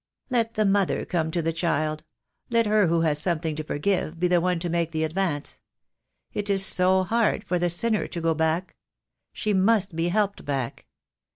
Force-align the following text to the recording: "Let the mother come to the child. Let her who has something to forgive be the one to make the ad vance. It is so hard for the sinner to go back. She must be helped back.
"Let 0.31 0.55
the 0.55 0.65
mother 0.65 1.05
come 1.05 1.29
to 1.29 1.43
the 1.43 1.53
child. 1.53 2.03
Let 2.49 2.65
her 2.65 2.87
who 2.87 3.01
has 3.01 3.19
something 3.21 3.55
to 3.55 3.63
forgive 3.63 4.19
be 4.19 4.27
the 4.27 4.41
one 4.41 4.57
to 4.61 4.67
make 4.67 4.89
the 4.89 5.05
ad 5.05 5.13
vance. 5.13 5.59
It 6.33 6.49
is 6.49 6.65
so 6.65 7.03
hard 7.03 7.43
for 7.43 7.59
the 7.59 7.69
sinner 7.69 8.07
to 8.07 8.19
go 8.19 8.33
back. 8.33 8.77
She 9.31 9.53
must 9.53 9.95
be 9.95 10.07
helped 10.07 10.43
back. 10.43 10.87